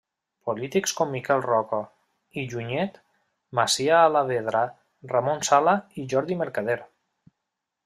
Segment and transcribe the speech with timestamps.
[0.49, 1.81] Polítics com Miquel Roca
[2.41, 2.97] i Junyent,
[3.61, 4.65] Macià Alavedra,
[5.15, 6.81] Ramon Sala i Jordi Mercader.